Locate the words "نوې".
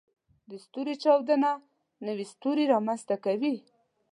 2.05-2.25